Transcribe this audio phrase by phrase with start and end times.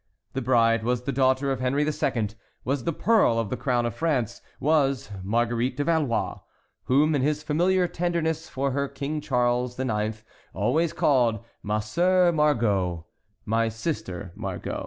[0.33, 2.29] The bride was the daughter of Henry II.,
[2.65, 6.39] was the pearl of the crown of France, was Marguerite de Valois,
[6.85, 10.23] whom in his familiar tenderness for her King Charles IX.
[10.55, 13.05] always called "ma sœur Margot,"
[13.45, 14.79] "my sister Margot."